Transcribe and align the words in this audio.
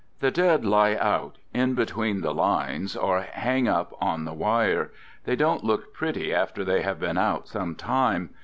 The 0.19 0.31
dead 0.31 0.65
lie 0.65 0.95
out 0.95 1.37
in 1.53 1.75
between 1.75 2.21
the 2.21 2.33
lines 2.33 2.95
or 2.97 3.21
hang 3.21 3.67
up 3.67 3.95
on 4.01 4.25
the 4.25 4.33
wire; 4.33 4.91
they 5.25 5.35
don't 5.35 5.63
look 5.63 5.93
pretty 5.93 6.33
after 6.33 6.63
they 6.65 6.81
have 6.81 6.99
been 6.99 7.19
out 7.19 7.47
some 7.47 7.75
time. 7.75 8.31